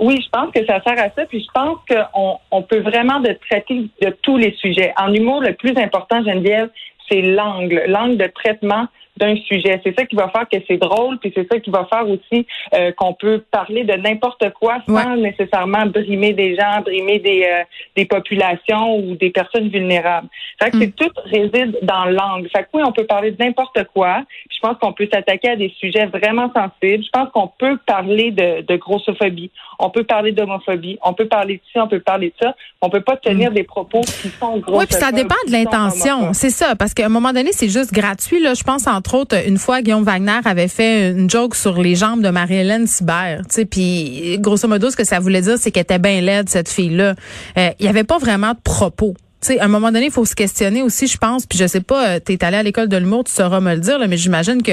Oui, 0.00 0.20
je 0.20 0.28
pense 0.28 0.50
que 0.52 0.66
ça 0.66 0.82
sert 0.82 0.98
à 0.98 1.08
ça. 1.14 1.24
Puis 1.28 1.40
je 1.40 1.50
pense 1.54 1.78
qu'on 1.88 2.38
on 2.50 2.62
peut 2.62 2.80
vraiment 2.80 3.20
de 3.20 3.32
traiter 3.48 3.88
de 4.02 4.10
tous 4.22 4.36
les 4.36 4.52
sujets. 4.56 4.92
En 4.98 5.12
humour, 5.12 5.40
le 5.40 5.54
plus 5.54 5.76
important, 5.78 6.22
Geneviève, 6.24 6.68
c'est 7.08 7.22
l'angle, 7.22 7.84
l'angle 7.86 8.16
de 8.16 8.26
traitement 8.26 8.88
d'un 9.16 9.36
sujet. 9.36 9.80
C'est 9.84 9.98
ça 9.98 10.04
qui 10.04 10.16
va 10.16 10.28
faire 10.28 10.46
que 10.50 10.58
c'est 10.66 10.76
drôle, 10.76 11.18
puis 11.18 11.32
c'est 11.34 11.46
ça 11.50 11.58
qui 11.58 11.70
va 11.70 11.86
faire 11.86 12.08
aussi 12.08 12.46
euh, 12.74 12.92
qu'on 12.92 13.14
peut 13.14 13.42
parler 13.50 13.84
de 13.84 13.94
n'importe 13.94 14.50
quoi 14.50 14.78
sans 14.86 15.16
nécessairement 15.16 15.86
brimer 15.86 16.32
des 16.32 16.56
gens, 16.56 16.80
brimer 16.82 17.18
des, 17.18 17.44
euh, 17.44 17.62
des 17.96 18.04
populations 18.04 18.98
ou 18.98 19.16
des 19.16 19.30
personnes 19.30 19.68
vulnérables. 19.68 20.28
Fait 20.62 20.70
que 20.70 20.78
c'est 20.78 20.86
mm. 20.88 20.92
tout 20.92 21.10
réside 21.24 21.78
dans 21.82 22.04
l'angle. 22.06 22.48
Fait 22.50 22.62
que 22.64 22.68
oui, 22.74 22.82
on 22.86 22.92
peut 22.92 23.06
parler 23.06 23.30
de 23.30 23.42
n'importe 23.42 23.78
quoi. 23.94 24.22
Je 24.50 24.58
pense 24.60 24.76
qu'on 24.78 24.92
peut 24.92 25.08
s'attaquer 25.12 25.50
à 25.50 25.56
des 25.56 25.72
sujets 25.78 26.06
vraiment 26.06 26.50
sensibles. 26.54 27.04
Je 27.04 27.10
pense 27.12 27.28
qu'on 27.32 27.48
peut 27.58 27.78
parler 27.86 28.30
de, 28.30 28.62
de 28.62 28.76
grossophobie. 28.76 29.50
On 29.78 29.90
peut 29.90 30.04
parler 30.04 30.32
d'homophobie. 30.32 30.98
On 31.02 31.12
peut 31.12 31.26
parler 31.26 31.56
de 31.56 31.60
ci, 31.72 31.78
on 31.78 31.88
peut 31.88 32.00
parler 32.00 32.28
de 32.28 32.46
ça. 32.46 32.54
On 32.80 32.90
peut 32.90 33.02
pas 33.02 33.16
tenir 33.16 33.50
mm. 33.50 33.54
des 33.54 33.64
propos 33.64 34.00
qui 34.00 34.28
sont 34.28 34.58
gros. 34.58 34.78
Oui, 34.78 34.86
puis 34.86 34.96
ça 34.96 35.12
dépend 35.12 35.34
de 35.46 35.52
l'intention. 35.52 36.32
C'est 36.32 36.50
ça, 36.50 36.74
parce 36.76 36.94
qu'à 36.94 37.06
un 37.06 37.10
moment 37.10 37.32
donné, 37.32 37.52
c'est 37.52 37.68
juste 37.68 37.92
gratuit. 37.92 38.40
Là, 38.40 38.54
je 38.54 38.62
pense 38.62 38.86
en 38.86 39.00
entre 39.06 39.18
autres, 39.18 39.46
une 39.46 39.56
fois, 39.56 39.82
Guillaume 39.82 40.02
Wagner 40.02 40.40
avait 40.44 40.66
fait 40.66 41.12
une 41.12 41.30
joke 41.30 41.54
sur 41.54 41.80
les 41.80 41.94
jambes 41.94 42.22
de 42.22 42.28
Marie-Hélène 42.28 42.88
Sibert. 42.88 43.42
Puis, 43.70 44.36
grosso 44.40 44.66
modo, 44.66 44.90
ce 44.90 44.96
que 44.96 45.04
ça 45.04 45.20
voulait 45.20 45.42
dire, 45.42 45.58
c'est 45.60 45.70
qu'elle 45.70 45.82
était 45.82 46.00
bien 46.00 46.20
laide, 46.20 46.48
cette 46.48 46.68
fille-là. 46.68 47.14
Euh, 47.56 47.70
il 47.78 47.84
n'y 47.84 47.88
avait 47.88 48.02
pas 48.02 48.18
vraiment 48.18 48.50
de 48.50 48.58
propos. 48.64 49.14
sais, 49.40 49.60
à 49.60 49.66
un 49.66 49.68
moment 49.68 49.92
donné, 49.92 50.06
il 50.06 50.10
faut 50.10 50.24
se 50.24 50.34
questionner 50.34 50.82
aussi, 50.82 51.06
je 51.06 51.18
pense. 51.18 51.46
Puis 51.46 51.56
je 51.56 51.68
sais 51.68 51.82
pas, 51.82 52.16
euh, 52.16 52.20
tu 52.24 52.32
es 52.32 52.44
allé 52.44 52.56
à 52.56 52.64
l'école 52.64 52.88
de 52.88 52.96
l'humour, 52.96 53.22
tu 53.22 53.32
sauras 53.32 53.60
me 53.60 53.76
le 53.76 53.80
dire, 53.80 54.00
mais 54.08 54.16
j'imagine 54.16 54.60
que 54.60 54.72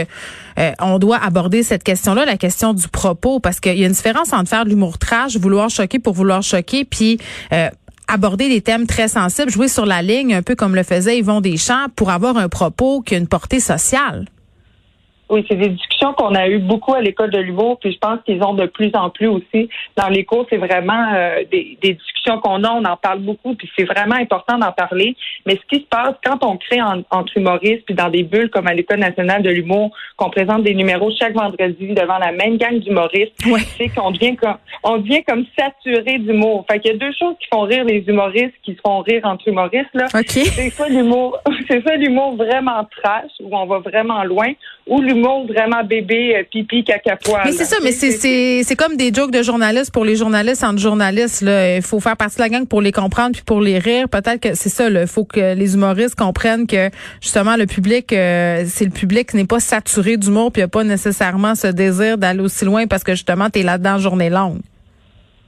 euh, 0.57 0.71
on 0.79 0.97
doit 0.97 1.23
aborder 1.23 1.61
cette 1.61 1.83
question-là, 1.83 2.25
la 2.25 2.37
question 2.37 2.73
du 2.73 2.87
propos, 2.87 3.39
parce 3.39 3.59
qu'il 3.59 3.77
y 3.77 3.83
a 3.83 3.85
une 3.85 3.93
différence 3.93 4.33
entre 4.33 4.49
faire 4.49 4.65
de 4.65 4.69
l'humour 4.71 4.97
trash, 4.97 5.37
vouloir 5.37 5.69
choquer 5.69 5.99
pour 5.99 6.13
vouloir 6.13 6.41
choquer, 6.41 6.85
puis 6.85 7.19
aborder 8.07 8.49
des 8.49 8.61
thèmes 8.61 8.87
très 8.87 9.07
sensibles, 9.07 9.51
jouer 9.51 9.67
sur 9.67 9.85
la 9.85 10.01
ligne, 10.01 10.33
un 10.33 10.41
peu 10.41 10.55
comme 10.55 10.75
le 10.75 10.83
faisait 10.83 11.17
Yvon 11.17 11.41
Deschamps, 11.41 11.87
pour 11.95 12.09
avoir 12.09 12.37
un 12.37 12.49
propos 12.49 13.01
qui 13.01 13.15
a 13.15 13.17
une 13.17 13.27
portée 13.27 13.59
sociale. 13.59 14.25
Oui, 15.33 15.43
c'est 15.49 15.55
des 15.55 15.69
discussions 15.69 16.13
qu'on 16.13 16.35
a 16.35 16.47
eues 16.47 16.59
beaucoup 16.59 16.93
à 16.93 17.01
l'école 17.01 17.31
de 17.31 17.39
l'humour, 17.39 17.79
puis 17.79 17.91
je 17.91 17.97
pense 17.97 18.19
qu'ils 18.23 18.43
ont 18.43 18.53
de 18.53 18.67
plus 18.67 18.91
en 18.93 19.09
plus 19.09 19.25
aussi 19.25 19.67
dans 19.97 20.07
les 20.07 20.25
cours. 20.25 20.45
C'est 20.47 20.57
vraiment 20.57 21.11
euh, 21.11 21.39
des, 21.51 21.75
discussions 21.81 22.39
qu'on 22.39 22.63
a, 22.63 22.69
on 22.69 22.85
en 22.85 22.97
parle 22.97 23.21
beaucoup, 23.21 23.55
puis 23.55 23.67
c'est 23.75 23.85
vraiment 23.85 24.13
important 24.13 24.59
d'en 24.59 24.71
parler. 24.71 25.15
Mais 25.47 25.55
ce 25.55 25.75
qui 25.75 25.81
se 25.81 25.87
passe 25.87 26.13
quand 26.23 26.45
on 26.45 26.57
crée 26.57 26.79
entre 26.83 27.35
humoristes, 27.35 27.83
puis 27.87 27.95
dans 27.95 28.09
des 28.09 28.21
bulles 28.21 28.51
comme 28.51 28.67
à 28.67 28.75
l'école 28.75 28.99
nationale 28.99 29.41
de 29.41 29.49
l'humour, 29.49 29.89
qu'on 30.15 30.29
présente 30.29 30.61
des 30.61 30.75
numéros 30.75 31.09
chaque 31.17 31.33
vendredi 31.33 31.87
devant 31.87 32.19
la 32.19 32.31
même 32.31 32.57
gang 32.57 32.77
d'humoristes, 32.77 33.33
c'est 33.75 33.89
qu'on 33.89 34.11
devient 34.11 34.35
comme 34.35 34.57
on 34.83 34.97
devient 34.99 35.23
comme 35.23 35.45
saturé 35.57 36.19
d'humour. 36.19 36.63
Fait 36.69 36.79
qu'il 36.79 36.91
y 36.91 36.93
a 36.93 36.97
deux 36.97 37.13
choses 37.17 37.33
qui 37.39 37.47
font 37.51 37.61
rire 37.61 37.85
les 37.85 38.03
humoristes, 38.07 38.53
qui 38.61 38.77
font 38.85 38.99
rire 38.99 39.21
entre 39.23 39.47
humoristes 39.47 39.95
là. 39.95 40.05
C'est 40.27 40.69
ça 40.69 40.87
l'humour, 40.87 41.39
c'est 41.67 41.83
ça 41.83 41.95
l'humour 41.95 42.35
vraiment 42.35 42.87
trash 43.01 43.31
où 43.39 43.57
on 43.57 43.65
va 43.65 43.79
vraiment 43.79 44.23
loin, 44.23 44.51
ou 44.85 45.01
l'humour 45.01 45.22
euh, 47.35 47.41
Mais 47.45 47.51
c'est 47.51 47.65
ça, 47.65 47.77
mais 47.81 47.91
c'est 47.91 48.63
c'est 48.63 48.75
comme 48.75 48.97
des 48.97 49.13
jokes 49.13 49.31
de 49.31 49.41
journalistes 49.41 49.91
pour 49.91 50.05
les 50.05 50.15
journalistes 50.15 50.63
entre 50.63 50.79
journalistes. 50.79 51.41
Là. 51.41 51.77
Il 51.77 51.81
faut 51.81 51.99
faire 51.99 52.17
partie 52.17 52.37
de 52.37 52.41
la 52.41 52.49
gang 52.49 52.65
pour 52.65 52.81
les 52.81 52.91
comprendre 52.91 53.31
puis 53.31 53.41
pour 53.41 53.61
les 53.61 53.79
rire. 53.79 54.09
Peut-être 54.09 54.39
que 54.39 54.55
c'est 54.55 54.69
ça. 54.69 54.89
Il 54.89 55.07
faut 55.07 55.23
que 55.23 55.55
les 55.55 55.75
humoristes 55.75 56.15
comprennent 56.15 56.67
que 56.67 56.89
justement 57.21 57.55
le 57.55 57.65
public, 57.65 58.11
euh, 58.11 58.63
c'est 58.67 58.85
le 58.85 58.91
public 58.91 59.29
qui 59.29 59.37
n'est 59.37 59.45
pas 59.45 59.59
saturé 59.59 60.17
d'humour 60.17 60.51
puis 60.51 60.59
il 60.59 60.63
n'y 60.63 60.65
a 60.65 60.69
pas 60.69 60.83
nécessairement 60.83 61.55
ce 61.55 61.67
désir 61.67 62.17
d'aller 62.17 62.41
aussi 62.41 62.65
loin 62.65 62.87
parce 62.87 63.03
que 63.03 63.13
justement, 63.13 63.49
tu 63.49 63.59
es 63.59 63.63
là-dedans 63.63 63.97
journée 63.97 64.29
longue. 64.29 64.59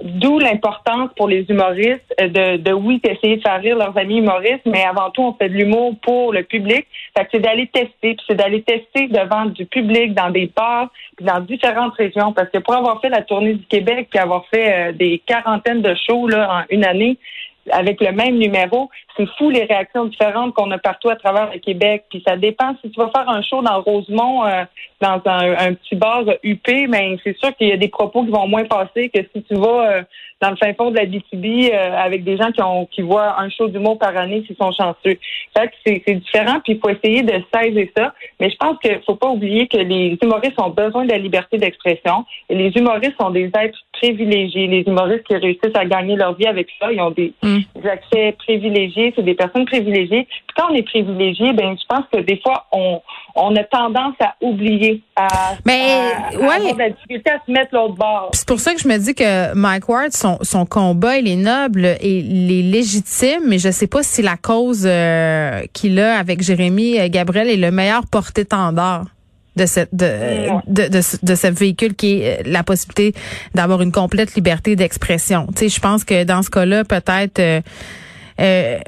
D'où 0.03 0.39
l'importance 0.39 1.09
pour 1.15 1.29
les 1.29 1.45
humoristes 1.47 2.13
de, 2.19 2.57
de 2.57 2.71
oui, 2.73 2.99
d'essayer 3.01 3.37
de 3.37 3.41
faire 3.41 3.61
rire 3.61 3.77
leurs 3.77 3.97
amis 3.97 4.17
humoristes, 4.17 4.65
mais 4.65 4.83
avant 4.83 5.09
tout, 5.09 5.21
on 5.21 5.33
fait 5.33 5.47
de 5.47 5.53
l'humour 5.53 5.95
pour 6.01 6.33
le 6.33 6.43
public. 6.43 6.85
Fait 7.17 7.27
c'est 7.31 7.39
d'aller 7.39 7.67
tester, 7.67 8.15
puis 8.15 8.25
c'est 8.27 8.35
d'aller 8.35 8.61
tester 8.61 9.07
devant 9.07 9.45
du 9.45 9.65
public, 9.65 10.13
dans 10.13 10.31
des 10.31 10.51
bars, 10.53 10.89
puis 11.15 11.25
dans 11.25 11.39
différentes 11.39 11.95
régions. 11.95 12.33
Parce 12.33 12.49
que 12.49 12.57
pour 12.57 12.75
avoir 12.75 12.99
fait 12.99 13.07
la 13.07 13.21
tournée 13.21 13.53
du 13.53 13.65
Québec, 13.67 14.09
puis 14.09 14.19
avoir 14.19 14.45
fait 14.47 14.89
euh, 14.89 14.91
des 14.91 15.23
quarantaines 15.25 15.81
de 15.81 15.95
shows 15.95 16.27
là, 16.27 16.59
en 16.59 16.63
une 16.69 16.83
année, 16.83 17.17
avec 17.71 18.01
le 18.01 18.11
même 18.11 18.37
numéro, 18.37 18.89
c'est 19.17 19.27
fou 19.37 19.49
les 19.49 19.63
réactions 19.63 20.05
différentes 20.05 20.53
qu'on 20.53 20.69
a 20.71 20.77
partout 20.77 21.09
à 21.09 21.15
travers 21.15 21.51
le 21.51 21.59
Québec. 21.59 22.05
Puis 22.09 22.23
ça 22.25 22.37
dépend 22.37 22.75
si 22.81 22.91
tu 22.91 22.99
vas 22.99 23.09
faire 23.15 23.27
un 23.29 23.41
show 23.41 23.61
dans 23.61 23.81
Rosemont, 23.81 24.45
euh, 24.45 24.63
dans 25.01 25.21
un, 25.25 25.73
petit 25.73 25.95
bar 25.95 26.23
UP, 26.43 26.67
mais 26.67 26.87
ben, 26.87 27.17
c'est 27.23 27.37
sûr 27.37 27.55
qu'il 27.55 27.67
y 27.67 27.71
a 27.71 27.77
des 27.77 27.87
propos 27.87 28.23
qui 28.23 28.31
vont 28.31 28.47
moins 28.47 28.65
passer 28.65 29.09
que 29.09 29.19
si 29.33 29.43
tu 29.43 29.55
vas 29.55 29.91
euh, 29.91 30.03
dans 30.41 30.49
le 30.51 30.55
fin 30.57 30.73
fond 30.73 30.91
de 30.91 30.95
la 30.95 31.05
BTB 31.05 31.71
euh, 31.71 31.97
avec 31.97 32.23
des 32.23 32.37
gens 32.37 32.51
qui 32.51 32.61
ont 32.61 32.85
qui 32.85 33.01
voient 33.01 33.39
un 33.39 33.49
show 33.49 33.67
d'humour 33.67 33.97
par 33.97 34.15
année 34.15 34.43
s'ils 34.45 34.55
sont 34.55 34.71
chanceux. 34.71 35.17
Fait 35.57 35.67
que 35.67 35.73
c'est, 35.85 36.15
différent, 36.15 36.59
puis 36.63 36.73
il 36.73 36.79
faut 36.79 36.89
essayer 36.89 37.23
de 37.23 37.41
saisir 37.53 37.87
ça. 37.95 38.13
Mais 38.39 38.49
je 38.49 38.55
pense 38.57 38.77
qu'il 38.79 38.99
faut 39.05 39.15
pas 39.15 39.29
oublier 39.29 39.67
que 39.67 39.77
les 39.77 40.17
humoristes 40.21 40.59
ont 40.59 40.69
besoin 40.69 41.05
de 41.05 41.11
la 41.11 41.17
liberté 41.17 41.57
d'expression. 41.57 42.25
Et 42.49 42.55
les 42.55 42.69
humoristes 42.75 43.15
sont 43.19 43.29
des 43.29 43.51
êtres 43.57 43.79
privilégiés. 43.99 44.67
Les 44.67 44.83
humoristes 44.85 45.23
qui 45.23 45.35
réussissent 45.35 45.75
à 45.75 45.85
gagner 45.85 46.15
leur 46.15 46.35
vie 46.35 46.47
avec 46.47 46.67
ça, 46.79 46.91
ils 46.91 47.01
ont 47.01 47.11
des, 47.11 47.33
mm. 47.43 47.59
accès 47.87 48.35
privilégiés, 48.37 49.13
c'est 49.15 49.23
des 49.23 49.35
personnes 49.35 49.65
privilégiées. 49.65 50.27
Puis 50.29 50.55
quand 50.55 50.71
on 50.71 50.75
est 50.75 50.83
privilégié, 50.83 51.53
ben 51.53 51.75
je 51.77 51.85
pense 51.87 52.05
que 52.11 52.19
des 52.21 52.39
fois 52.43 52.65
on 52.71 53.01
on 53.35 53.55
a 53.55 53.63
tendance 53.65 54.15
à 54.21 54.35
oublier, 54.41 55.01
à, 55.15 55.55
Mais, 55.65 56.13
ouais. 56.37 56.41
avoir 56.41 56.73
de 56.73 56.79
la 56.79 56.89
difficulté 56.89 57.31
à 57.31 57.39
se 57.45 57.51
mettre 57.51 57.75
l'autre 57.75 57.95
bord. 57.95 58.29
C'est 58.31 58.47
pour 58.47 58.59
ça 58.61 58.73
que 58.73 58.79
je 58.79 58.87
me 58.87 58.97
dis 58.97 59.13
que 59.13 59.53
Mike 59.53 59.89
Ward, 59.89 60.13
son, 60.13 60.37
son 60.41 60.65
combat, 60.65 61.17
il 61.17 61.27
est 61.27 61.35
noble 61.35 61.85
et 61.99 62.19
il 62.19 62.51
est 62.51 62.61
légitime, 62.61 63.43
mais 63.47 63.59
je 63.59 63.69
sais 63.71 63.87
pas 63.87 64.03
si 64.03 64.21
la 64.21 64.37
cause 64.37 64.85
euh, 64.87 65.63
qu'il 65.73 65.99
a 65.99 66.17
avec 66.17 66.41
Jérémy 66.41 66.99
euh, 66.99 67.09
Gabriel 67.09 67.49
est 67.49 67.57
le 67.57 67.71
meilleur 67.71 68.03
porté-tendard 68.09 69.05
de 69.55 69.65
cette 69.65 69.93
de, 69.93 70.49
de, 70.67 70.87
de, 70.89 71.35
ce 71.35 71.47
véhicule 71.47 71.95
qui 71.95 72.21
est 72.21 72.39
euh, 72.39 72.43
la 72.45 72.63
possibilité 72.63 73.13
d'avoir 73.53 73.81
une 73.81 73.91
complète 73.91 74.35
liberté 74.35 74.75
d'expression. 74.75 75.47
Tu 75.47 75.59
sais, 75.59 75.69
je 75.69 75.79
pense 75.79 76.03
que 76.03 76.23
dans 76.23 76.43
ce 76.43 76.49
cas-là, 76.49 76.83
peut-être 76.83 77.63
euh, 78.39 78.79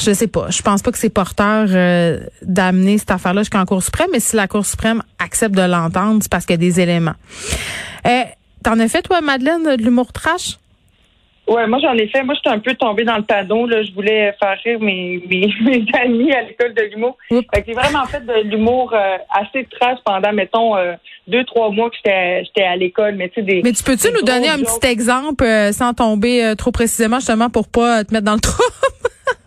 je 0.00 0.12
sais 0.12 0.26
pas. 0.26 0.48
Je 0.50 0.62
pense 0.62 0.82
pas 0.82 0.90
que 0.90 0.98
c'est 0.98 1.10
porteur 1.10 1.68
euh, 1.70 2.20
d'amener 2.42 2.98
cette 2.98 3.10
affaire-là 3.10 3.42
jusqu'en 3.42 3.64
Cour 3.66 3.82
suprême, 3.82 4.08
mais 4.12 4.20
si 4.20 4.36
la 4.36 4.48
Cour 4.48 4.64
suprême 4.64 5.02
accepte 5.18 5.54
de 5.54 5.62
l'entendre, 5.62 6.20
c'est 6.22 6.30
parce 6.30 6.46
qu'il 6.46 6.54
y 6.54 6.54
a 6.54 6.68
des 6.68 6.80
éléments. 6.80 7.14
Euh, 8.06 8.22
T'en 8.62 8.78
as 8.78 8.88
fait, 8.88 9.00
toi, 9.00 9.22
Madeleine, 9.22 9.64
de 9.64 9.82
l'humour 9.82 10.12
trash? 10.12 10.58
Ouais, 11.50 11.66
moi 11.66 11.80
j'en 11.82 11.94
ai 11.94 12.06
fait. 12.06 12.22
Moi, 12.22 12.36
j'étais 12.36 12.54
un 12.54 12.60
peu 12.60 12.74
tombée 12.74 13.02
dans 13.02 13.16
le 13.16 13.24
panneau. 13.24 13.66
Là. 13.66 13.82
Je 13.82 13.92
voulais 13.92 14.32
faire 14.40 14.56
rire 14.64 14.78
mes, 14.80 15.20
mes, 15.28 15.52
mes 15.62 15.84
amis 16.00 16.32
à 16.32 16.42
l'école 16.42 16.74
de 16.74 16.82
l'humour. 16.82 17.18
Fait 17.28 17.44
que 17.44 17.66
j'ai 17.66 17.72
vraiment 17.72 18.06
fait 18.06 18.24
de 18.24 18.48
l'humour 18.48 18.92
euh, 18.94 19.16
assez 19.28 19.66
trash 19.68 19.98
pendant, 20.04 20.32
mettons, 20.32 20.76
euh, 20.76 20.94
deux, 21.26 21.44
trois 21.44 21.70
mois 21.70 21.90
que 21.90 21.96
j'étais 21.96 22.62
à 22.62 22.76
l'école. 22.76 23.16
Mais, 23.16 23.30
tu 23.30 23.42
des, 23.42 23.62
mais 23.64 23.72
tu 23.72 23.82
peux-tu 23.82 24.12
nous 24.12 24.22
donner 24.22 24.48
un 24.48 24.58
petit 24.58 24.86
exemple 24.86 25.42
euh, 25.42 25.72
sans 25.72 25.92
tomber 25.92 26.54
trop 26.56 26.70
précisément, 26.70 27.18
justement, 27.18 27.50
pour 27.50 27.66
pas 27.66 28.04
te 28.04 28.14
mettre 28.14 28.26
dans 28.26 28.34
le 28.34 28.40
trou? 28.40 28.62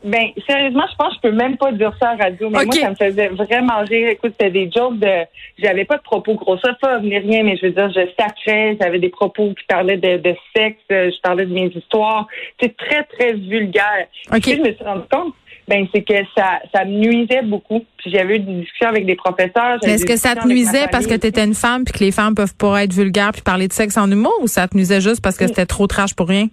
Ben, 0.03 0.31
sérieusement, 0.45 0.83
je 0.91 0.95
pense 0.97 1.09
que 1.09 1.15
je 1.15 1.29
peux 1.29 1.35
même 1.35 1.55
pas 1.55 1.71
dire 1.71 1.93
ça 1.97 2.09
à 2.09 2.15
la 2.15 2.25
radio, 2.25 2.49
mais 2.49 2.65
moi, 2.65 2.75
ça 2.75 2.89
me 2.89 2.95
faisait 2.95 3.29
vraiment 3.29 3.79
rire. 3.87 4.09
Écoute, 4.09 4.33
c'était 4.37 4.51
des 4.51 4.69
jokes 4.69 4.99
de, 4.99 5.25
j'avais 5.57 5.85
pas 5.85 5.95
de 5.95 6.01
propos 6.01 6.35
grossophobes 6.35 7.03
ni 7.03 7.17
rien, 7.17 7.43
mais 7.43 7.55
je 7.55 7.67
veux 7.67 7.71
dire, 7.71 7.89
je 7.89 8.01
sacrais, 8.19 8.77
j'avais 8.81 8.99
des 8.99 9.09
propos 9.09 9.53
qui 9.53 9.65
parlaient 9.65 9.97
de, 9.97 10.17
de 10.17 10.35
sexe, 10.55 10.81
je 10.89 11.21
parlais 11.21 11.45
de 11.45 11.53
mes 11.53 11.67
histoires. 11.67 12.27
C'est 12.61 12.75
très, 12.75 13.03
très 13.03 13.33
vulgaire. 13.33 14.07
Okay. 14.29 14.57
je 14.57 14.61
me 14.61 14.73
suis 14.73 14.83
rendu 14.83 15.03
compte, 15.09 15.33
ben, 15.67 15.87
c'est 15.93 16.01
que 16.01 16.13
ça, 16.35 16.59
ça 16.73 16.83
me 16.85 16.91
nuisait 16.91 17.41
beaucoup. 17.43 17.85
Puis 17.97 18.11
j'avais 18.11 18.35
eu 18.35 18.39
des 18.39 18.53
discussions 18.61 18.89
avec 18.89 19.05
des 19.05 19.15
professeurs. 19.15 19.77
Est-ce 19.83 20.05
que 20.05 20.17
ça 20.17 20.35
te 20.35 20.47
nuisait 20.47 20.87
parce 20.91 21.07
que 21.07 21.15
tu 21.15 21.27
étais 21.27 21.43
une 21.43 21.53
femme 21.53 21.85
puis 21.85 21.93
que 21.93 22.03
les 22.03 22.11
femmes 22.11 22.35
peuvent 22.35 22.55
pas 22.55 22.83
être 22.83 22.93
vulgaires 22.93 23.31
puis 23.31 23.41
parler 23.41 23.67
de 23.67 23.73
sexe 23.73 23.97
en 23.97 24.11
humour 24.11 24.33
ou 24.41 24.47
ça 24.47 24.67
te 24.67 24.75
nuisait 24.75 24.99
juste 24.99 25.21
parce 25.21 25.37
que 25.37 25.47
c'était 25.47 25.65
trop 25.65 25.87
trash 25.87 26.13
pour 26.13 26.27
rien? 26.27 26.47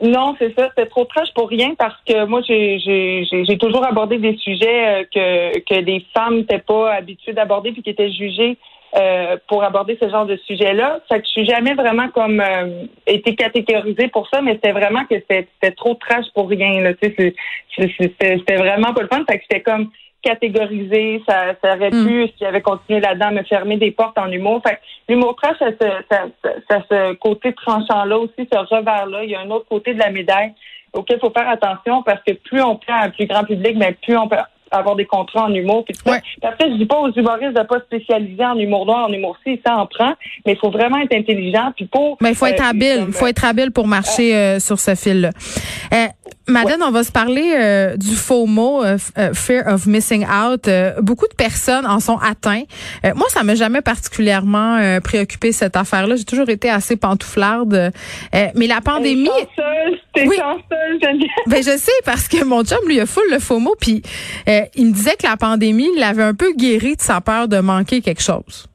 Non, 0.00 0.36
c'est 0.38 0.54
ça. 0.56 0.68
C'était 0.68 0.88
trop 0.88 1.04
trash 1.04 1.32
pour 1.34 1.48
rien 1.48 1.74
parce 1.76 1.96
que 2.06 2.24
moi, 2.24 2.40
j'ai 2.46 3.58
toujours 3.58 3.84
abordé 3.84 4.18
des 4.18 4.36
sujets 4.36 4.88
euh, 4.88 5.04
que, 5.12 5.58
que 5.60 5.80
les 5.80 6.04
femmes 6.14 6.36
n'étaient 6.38 6.58
pas 6.58 6.92
habituées 6.92 7.32
d'aborder 7.32 7.72
puis 7.72 7.82
qui 7.82 7.90
étaient 7.90 8.12
jugés 8.12 8.56
euh, 8.96 9.36
pour 9.48 9.64
aborder 9.64 9.98
ce 10.00 10.08
genre 10.08 10.24
de 10.24 10.36
sujet-là. 10.46 11.00
Fait 11.08 11.20
que 11.20 11.26
je 11.26 11.30
suis 11.30 11.46
jamais 11.46 11.74
vraiment 11.74 12.08
comme 12.08 12.40
euh, 12.40 12.84
été 13.06 13.34
catégorisée 13.34 14.08
pour 14.08 14.28
ça, 14.28 14.40
mais 14.40 14.52
c'était 14.52 14.72
vraiment 14.72 15.04
que 15.04 15.16
c'était 15.16 15.72
trop 15.76 15.94
trash 15.94 16.26
pour 16.34 16.48
rien. 16.48 16.94
C'était 17.02 18.56
vraiment 18.56 18.94
pas 18.94 19.02
le 19.02 19.08
fun. 19.08 19.24
Fait 19.28 19.38
que 19.38 19.44
c'était 19.50 19.62
comme 19.62 19.90
catégorisé, 20.22 21.22
ça, 21.28 21.54
ça 21.62 21.76
aurait 21.76 21.90
mm. 21.90 22.06
pu, 22.06 22.28
s'il 22.36 22.46
avait 22.46 22.60
continué 22.60 23.00
là-dedans, 23.00 23.32
me 23.32 23.42
fermer 23.44 23.76
des 23.76 23.90
portes 23.90 24.18
en 24.18 24.30
humour. 24.30 24.60
Fait 24.66 24.78
l'humour 25.08 25.36
trash, 25.36 25.56
ça, 25.58 25.70
ça, 26.10 26.26
ça, 26.68 26.82
ce 26.90 27.14
côté 27.14 27.52
tranchant-là 27.52 28.18
aussi, 28.18 28.48
ce 28.50 28.58
revers-là. 28.58 29.24
Il 29.24 29.30
y 29.30 29.34
a 29.34 29.40
un 29.40 29.50
autre 29.50 29.66
côté 29.68 29.94
de 29.94 29.98
la 29.98 30.10
médaille 30.10 30.52
auquel 30.92 31.18
il 31.18 31.20
faut 31.20 31.32
faire 31.32 31.48
attention 31.48 32.02
parce 32.02 32.22
que 32.26 32.32
plus 32.32 32.62
on 32.62 32.76
prend 32.76 32.94
un 32.94 33.10
plus 33.10 33.26
grand 33.26 33.44
public, 33.44 33.76
mais 33.76 33.92
plus 34.02 34.16
on 34.16 34.28
peut 34.28 34.36
avoir 34.70 34.96
des 34.96 35.06
contrats 35.06 35.44
en 35.44 35.54
humour. 35.54 35.84
Puis 35.84 35.96
ouais. 36.06 36.20
Après, 36.42 36.70
je 36.70 36.76
dis 36.76 36.86
pas 36.86 36.98
aux 36.98 37.10
humoristes 37.10 37.56
de 37.56 37.62
pas 37.62 37.80
spécialiser 37.80 38.44
en 38.44 38.58
humour 38.58 38.86
noir, 38.86 39.08
en 39.08 39.12
humour 39.12 39.36
ci, 39.46 39.60
ça 39.64 39.76
en 39.76 39.86
prend, 39.86 40.14
mais 40.44 40.52
il 40.52 40.58
faut 40.58 40.70
vraiment 40.70 40.98
être 40.98 41.14
intelligent. 41.14 41.72
Puis 41.76 41.86
pour. 41.86 42.16
Mais 42.20 42.30
il 42.30 42.34
faut 42.34 42.46
être 42.46 42.62
euh, 42.62 42.70
habile. 42.70 43.04
Il 43.08 43.12
faut 43.12 43.26
être 43.26 43.44
habile 43.44 43.70
pour 43.70 43.86
marcher 43.86 44.34
euh, 44.36 44.58
sur 44.58 44.78
ce 44.78 44.94
fil-là. 44.94 45.30
Euh, 46.48 46.52
Madeleine, 46.52 46.82
on 46.82 46.90
va 46.90 47.04
se 47.04 47.12
parler 47.12 47.54
euh, 47.54 47.96
du 47.96 48.14
faux 48.14 48.46
mot 48.46 48.82
euh, 48.82 48.96
euh, 49.18 49.32
fear 49.34 49.66
of 49.66 49.86
missing 49.86 50.24
out. 50.24 50.68
beaucoup 51.00 51.26
de 51.28 51.34
personnes 51.34 51.86
en 51.86 52.00
sont 52.00 52.18
atteints. 52.18 52.64
moi, 53.14 53.26
ça 53.28 53.42
m'a 53.42 53.54
jamais 53.54 53.80
particulièrement 53.80 54.98
préoccupé 55.02 55.52
cette 55.52 55.76
affaire-là. 55.76 56.16
J'ai 56.16 56.24
toujours 56.24 56.48
été 56.48 56.68
assez 56.70 56.96
pantouflarde. 56.96 57.92
mais 58.32 58.66
la 58.66 58.80
pandémie. 58.80 59.28
T'es 60.14 60.26
oui. 60.26 60.36
ben 61.46 61.58
je 61.58 61.76
sais 61.76 61.92
parce 62.04 62.26
que 62.28 62.42
mon 62.42 62.64
chum 62.64 62.78
lui 62.88 62.98
a 62.98 63.06
full 63.06 63.22
le 63.30 63.38
faux 63.38 63.60
mot 63.60 63.76
puis 63.78 64.02
il 64.46 64.86
me 64.86 64.92
disait 64.92 65.16
que 65.16 65.26
la 65.26 65.36
pandémie 65.36 65.88
l'avait 65.96 66.22
un 66.22 66.34
peu 66.34 66.52
guéri 66.54 66.96
de 66.96 67.00
sa 67.00 67.20
peur 67.20 67.46
de 67.46 67.60
manquer 67.60 68.00
quelque 68.00 68.22
chose. 68.22 68.66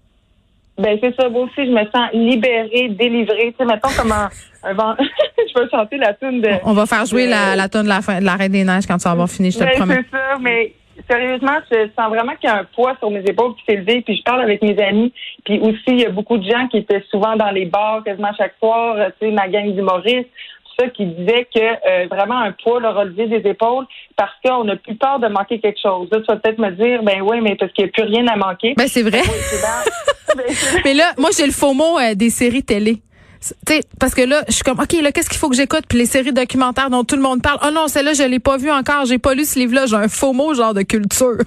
Ben 0.78 0.98
c'est 1.02 1.14
ça, 1.16 1.30
moi 1.30 1.44
aussi 1.44 1.66
je 1.66 1.72
me 1.72 1.84
sens 1.92 2.10
libérée, 2.14 2.90
délivrée. 2.90 3.52
Tu 3.52 3.56
sais, 3.58 3.66
mettons 3.66 3.90
comment 3.98 4.28
je 5.38 5.60
vais 5.60 5.70
chanter 5.70 5.98
la 5.98 6.14
tune 6.14 6.42
de. 6.42 6.50
On 6.64 6.74
va 6.74 6.86
faire 6.86 7.06
jouer 7.06 7.28
la, 7.28 7.56
la 7.56 7.70
tune 7.70 7.84
de 7.84 7.90
la 7.90 8.02
fin 8.02 8.20
de 8.20 8.26
la 8.26 8.36
Reine 8.36 8.52
des 8.52 8.64
Neiges 8.64 8.86
quand 8.88 8.98
tu 8.98 9.04
vas 9.04 9.12
avoir 9.12 9.30
fini, 9.30 9.52
je 9.52 9.60
te 9.60 9.64
le 9.64 9.72
promets. 9.72 9.96
C'est 10.12 10.18
ça, 10.18 10.38
mais 10.40 10.74
sérieusement, 11.10 11.58
je 11.72 11.90
sens 11.98 12.10
vraiment 12.10 12.36
qu'il 12.36 12.50
y 12.50 12.54
a 12.54 12.60
un 12.60 12.64
poids 12.64 12.96
sur 13.00 13.10
mes 13.12 13.24
épaules 13.28 13.54
qui 13.56 13.64
s'est 13.68 13.78
levé. 13.78 14.02
Puis 14.02 14.18
je 14.18 14.24
parle 14.24 14.42
avec 14.42 14.62
mes 14.62 14.78
amis. 14.82 15.14
Puis 15.44 15.60
aussi, 15.60 15.84
il 15.88 16.00
y 16.00 16.06
a 16.06 16.10
beaucoup 16.10 16.38
de 16.38 16.50
gens 16.50 16.68
qui 16.68 16.78
étaient 16.78 17.04
souvent 17.10 17.36
dans 17.36 17.52
les 17.52 17.66
bars 17.66 18.04
quasiment 18.04 18.34
chaque 18.38 18.56
soir. 18.60 18.96
Tu 19.20 19.28
sais, 19.28 19.34
ma 19.34 19.48
gang 19.48 19.74
d'humoristes 19.74 20.30
ça 20.80 20.88
qui 20.88 21.06
disait 21.06 21.48
que 21.54 21.60
euh, 21.60 22.08
vraiment 22.10 22.40
un 22.40 22.52
poids 22.52 22.80
leur 22.80 22.98
a 22.98 23.06
levé 23.06 23.28
des 23.28 23.50
épaules 23.50 23.86
parce 24.16 24.34
qu'on 24.44 24.64
n'a 24.64 24.76
plus 24.76 24.96
peur 24.96 25.20
de 25.20 25.28
manquer 25.28 25.60
quelque 25.60 25.80
chose. 25.82 26.08
Là, 26.12 26.20
tu 26.20 26.26
vas 26.28 26.38
peut-être 26.38 26.60
me 26.60 26.72
dire, 26.72 27.04
ben 27.04 27.22
oui, 27.22 27.42
mais 27.42 27.56
parce 27.56 27.72
qu'il 27.74 27.86
n'y 27.86 27.90
a 27.90 27.94
plus 27.94 28.04
rien 28.04 28.28
à 28.28 28.36
manquer. 28.36 28.74
Ben 28.76 28.88
c'est 28.88 29.04
vrai. 29.04 29.22
Ben, 30.36 30.44
mais 30.86 30.94
là, 30.94 31.12
moi 31.18 31.30
j'ai 31.38 31.46
le 31.46 31.52
faux 31.52 31.74
mot 31.74 32.00
euh, 32.00 32.16
des 32.16 32.30
séries 32.30 32.64
télé. 32.64 33.02
Parce 34.00 34.14
que 34.16 34.22
là, 34.22 34.44
je 34.48 34.54
suis 34.54 34.64
comme, 34.64 34.80
OK, 34.80 34.94
là, 35.02 35.12
qu'est-ce 35.12 35.30
qu'il 35.30 35.38
faut 35.38 35.50
que 35.50 35.56
j'écoute? 35.56 35.84
Puis 35.88 35.98
les 35.98 36.06
séries 36.06 36.34
documentaires 36.34 36.90
dont 36.90 37.04
tout 37.04 37.16
le 37.16 37.22
monde 37.22 37.42
parle. 37.42 37.60
Oh 37.66 37.72
non, 37.74 37.88
celle-là, 37.88 38.14
je 38.14 38.24
l'ai 38.24 38.40
pas 38.40 38.58
vue 38.58 38.72
encore. 38.72 39.06
J'ai 39.06 39.18
pas 39.18 39.34
lu 39.34 39.46
ce 39.46 39.60
livre-là. 39.60 39.86
J'ai 39.86 39.96
un 39.96 40.08
faux 40.08 40.34
mot, 40.34 40.54
genre 40.54 40.74
de 40.74 40.84
culture. 40.84 41.38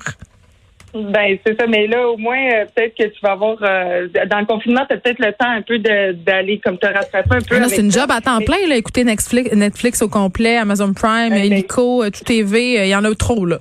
Ben, 0.95 1.37
c'est 1.47 1.59
ça. 1.59 1.67
Mais 1.67 1.87
là, 1.87 2.09
au 2.09 2.17
moins, 2.17 2.39
euh, 2.39 2.65
peut-être 2.75 2.97
que 2.97 3.05
tu 3.05 3.21
vas 3.23 3.33
avoir, 3.33 3.57
euh, 3.63 4.09
dans 4.31 4.41
le 4.41 4.47
confinement, 4.47 4.85
tu 4.89 4.95
as 4.95 4.99
peut-être 4.99 5.19
le 5.19 5.33
temps 5.33 5.51
un 5.51 5.63
peu 5.63 5.79
d'aller 5.79 6.59
comme 6.65 6.79
te 6.79 6.87
rattraper 6.87 7.37
un 7.37 7.41
peu. 7.41 7.57
Ah 7.61 7.69
c'est 7.69 7.83
une 7.83 7.93
job 7.93 8.11
à 8.11 8.21
temps 8.21 8.41
plein, 8.41 8.67
là. 8.69 8.77
Écouter 8.77 9.05
Netflix, 9.05 9.53
Netflix 9.53 10.03
au 10.03 10.09
complet, 10.09 10.57
Amazon 10.57 10.93
Prime, 10.95 11.31
ben, 11.31 11.45
Illico, 11.45 12.09
Tout 12.11 12.25
TV. 12.25 12.87
Il 12.87 12.89
y 12.89 12.95
en 12.95 13.05
a 13.05 13.15
trop, 13.15 13.45
là 13.45 13.59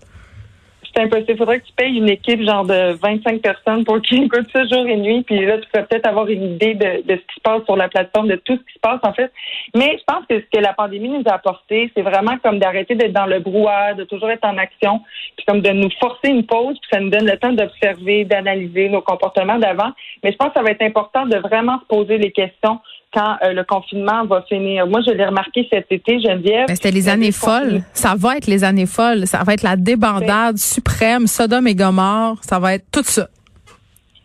c'est 0.96 1.04
impossible. 1.04 1.32
Il 1.32 1.38
faudrait 1.38 1.60
que 1.60 1.66
tu 1.66 1.74
payes 1.74 1.98
une 1.98 2.10
équipe 2.10 2.42
genre 2.42 2.66
de 2.66 2.94
25 2.94 3.42
personnes 3.42 3.84
pour 3.84 4.02
qu'ils 4.02 4.24
écoutent 4.25 4.50
ça 4.54 4.66
jour 4.66 4.86
et 4.88 4.98
nuit. 4.98 5.24
Puis 5.24 5.46
là, 5.46 5.58
tu 5.58 5.68
pourrais 5.70 5.86
peut-être 5.86 6.08
avoir 6.08 6.28
une 6.28 6.54
idée 6.54 6.74
de, 6.74 7.06
de, 7.06 7.16
ce 7.16 7.22
qui 7.22 7.36
se 7.36 7.42
passe 7.44 7.64
sur 7.66 7.75
la 7.75 7.90
plateforme, 7.90 8.28
de 8.28 8.36
tout 8.36 8.54
ce 8.54 8.62
qui 8.62 8.74
se 8.74 8.80
passe 8.80 9.00
en 9.04 9.14
fait. 9.14 9.32
Mais 9.75 9.98
je 10.00 10.04
pense 10.06 10.25
que 10.28 10.40
ce 10.40 10.46
que 10.58 10.62
la 10.62 10.74
pandémie 10.74 11.10
nous 11.10 11.24
a 11.25 11.34
apporté, 11.34 11.92
c'est 11.96 12.02
vraiment 12.02 12.38
comme 12.44 12.60
d'arrêter 12.60 12.96
d'être 12.96 13.14
dans 13.14 13.25
le 13.25 13.40
brouhaha, 13.40 13.94
de 13.94 14.04
toujours 14.04 14.32
être 14.32 14.46
en 14.46 14.58
action, 14.58 15.02
puis 15.36 15.46
comme 15.46 15.62
de 15.62 15.72
nous 15.72 15.90
forcer 16.00 16.30
une 16.30 16.46
pause, 16.46 16.78
puis 16.80 16.90
ça 16.92 17.00
nous 17.00 17.10
donne 17.10 17.25
le 17.25 17.38
temps 17.38 17.52
d'observer, 17.52 18.25
d'analyser 18.25 18.90
nos 18.90 19.02
comportements 19.02 19.60
d'avant. 19.60 19.92
Mais 20.24 20.32
je 20.32 20.38
pense 20.38 20.50
que 20.50 20.56
ça 20.56 20.64
va 20.64 20.72
être 20.72 20.82
important 20.82 21.25
de 21.25 21.38
vraiment 21.38 21.80
se 21.80 21.86
poser 21.86 22.18
les 22.18 22.32
questions 22.32 22.80
quand 23.15 23.38
euh, 23.43 23.53
le 23.53 23.63
confinement 23.63 24.25
va 24.25 24.43
finir. 24.48 24.86
Moi, 24.88 25.00
je 25.07 25.12
l'ai 25.12 25.25
remarqué 25.25 25.67
cet 25.72 25.91
été, 25.91 26.19
Geneviève. 26.19 26.65
C'était 26.69 26.91
les 26.91 27.07
années 27.07 27.31
folles. 27.31 27.81
Ça 27.93 28.13
va 28.17 28.38
être 28.38 28.48
les 28.48 28.63
années 28.63 28.86
folles. 28.86 29.25
Ça 29.25 29.43
va 29.43 29.53
être 29.53 29.63
la 29.63 29.77
débandade 29.77 30.57
suprême, 30.57 31.25
Sodome 31.27 31.67
et 31.67 31.75
Gomorre. 31.75 32.38
Ça 32.41 32.60
va 32.60 32.75
être 32.75 32.86
tout 32.91 33.03
ça. 33.03 33.27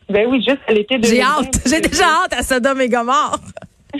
Ben 0.09 0.26
oui, 0.28 0.44
juste 0.47 0.61
à 0.66 0.73
l'été 0.73 0.99
de. 0.99 1.06
J'ai 1.06 1.23
hâte. 1.23 1.61
J'ai 1.64 1.80
déjà 1.80 2.04
hâte 2.04 2.35
à 2.37 2.42
Sodome 2.42 2.80
et 2.80 2.88
Gomorre. 2.88 3.38